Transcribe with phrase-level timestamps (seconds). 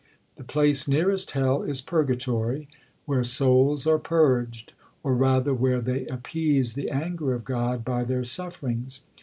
[0.37, 2.67] The place nearest Hell is Purgatory,
[3.05, 8.23] where souls are purged, or rather where they appease the anger of God by their
[8.23, 9.01] sufferings.